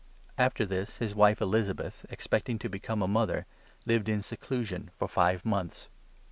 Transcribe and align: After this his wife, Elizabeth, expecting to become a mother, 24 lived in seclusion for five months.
After 0.35 0.65
this 0.65 0.97
his 0.97 1.13
wife, 1.13 1.41
Elizabeth, 1.41 2.07
expecting 2.09 2.57
to 2.57 2.67
become 2.69 3.03
a 3.03 3.07
mother, 3.07 3.45
24 3.83 3.83
lived 3.85 4.09
in 4.09 4.21
seclusion 4.23 4.89
for 4.97 5.07
five 5.07 5.45
months. 5.45 5.89